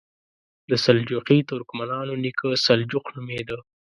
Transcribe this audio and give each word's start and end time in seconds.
د 0.69 0.71
سلجوقي 0.83 1.39
ترکمنانو 1.51 2.13
نیکه 2.23 2.49
سلجوق 2.65 3.05
نومېده. 3.15 3.57